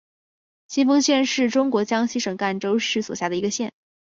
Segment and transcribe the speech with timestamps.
[0.67, 3.71] 信丰县是中国江西省赣州市所辖的一个县。